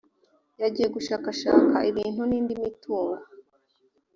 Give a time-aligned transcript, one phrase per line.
[0.61, 3.21] yagiye gushakashaka ibintu n’indi mitungo